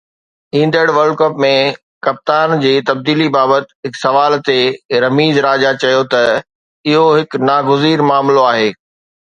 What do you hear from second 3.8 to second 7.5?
هڪ سوال تي رميز راجا چيو ته اهو هڪ